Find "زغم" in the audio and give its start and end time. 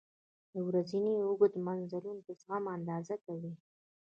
2.39-2.63